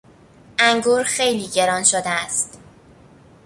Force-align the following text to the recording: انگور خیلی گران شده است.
انگور 0.59 1.03
خیلی 1.03 1.47
گران 1.47 1.83
شده 1.83 2.09
است. 2.09 2.59